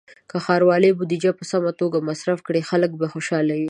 [0.29, 3.59] که ښاروالۍ بودیجه په سمه توګه مصرف کړي، خلک به خوشحاله وي.